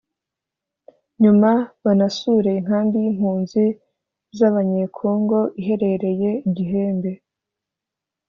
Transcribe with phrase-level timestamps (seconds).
[1.21, 1.51] nyuma
[1.83, 3.63] banasure inkambi y’impunzi
[4.37, 7.11] z’abanyekongo iherereye i Gihembe